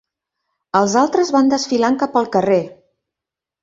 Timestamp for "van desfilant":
1.37-2.03